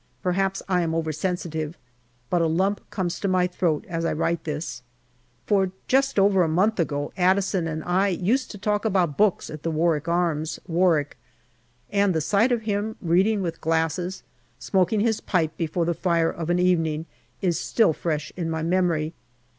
[0.23, 1.77] Perhaps I am over sensitive,
[2.31, 4.81] but a lump comes to my throat as I write this,
[5.45, 9.61] for just over a month ago Addison and I used to talk about books at
[9.61, 11.19] the "Warwick Arms," Warwick,
[11.91, 14.23] and the sight of him reading with glasses,
[14.57, 17.05] smoking his pipe before the fire of an evening,
[17.43, 19.13] is still fresh in my memory.